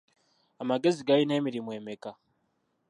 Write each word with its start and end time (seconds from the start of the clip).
Amagezi 0.61 1.01
galina 1.07 1.33
emirimu 1.39 1.69
emeka? 1.79 2.11